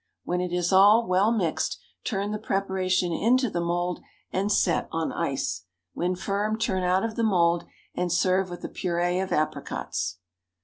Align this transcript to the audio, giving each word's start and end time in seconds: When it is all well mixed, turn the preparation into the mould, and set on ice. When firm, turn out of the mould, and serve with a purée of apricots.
When 0.23 0.41
it 0.41 0.51
is 0.51 0.73
all 0.73 1.05
well 1.05 1.31
mixed, 1.31 1.79
turn 2.03 2.31
the 2.31 2.39
preparation 2.39 3.11
into 3.13 3.51
the 3.51 3.61
mould, 3.61 3.99
and 4.31 4.51
set 4.51 4.87
on 4.91 5.13
ice. 5.13 5.65
When 5.93 6.15
firm, 6.15 6.57
turn 6.57 6.81
out 6.81 7.03
of 7.03 7.15
the 7.15 7.23
mould, 7.23 7.65
and 7.93 8.11
serve 8.11 8.49
with 8.49 8.63
a 8.63 8.69
purée 8.69 9.23
of 9.23 9.31
apricots. 9.31 10.17